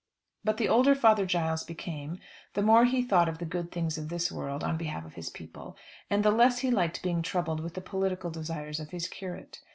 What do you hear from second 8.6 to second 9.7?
of his curate.